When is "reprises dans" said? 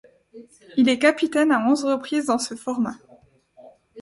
1.85-2.39